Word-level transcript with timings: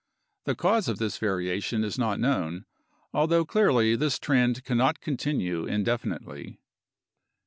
The 0.45 0.55
cause 0.55 0.87
of 0.87 0.97
this 0.97 1.19
variation 1.19 1.83
is 1.83 1.99
not 1.99 2.19
known, 2.19 2.65
although 3.13 3.45
clearly 3.45 3.95
this 3.95 4.17
trend 4.17 4.63
cannot 4.63 4.99
continue 4.99 5.67
indefinitely. 5.67 6.59